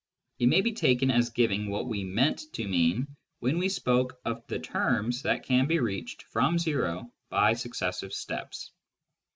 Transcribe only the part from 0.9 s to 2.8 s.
as giving what we meant to